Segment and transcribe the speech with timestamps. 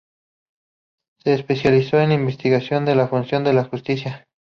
[1.23, 4.27] Se especializó en investigación del funcionamiento de la Justicia.